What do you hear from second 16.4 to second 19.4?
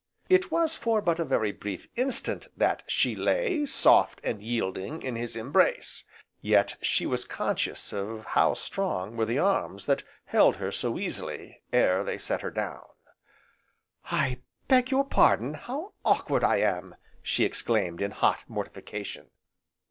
I am!" she exclaimed, in hot mortification.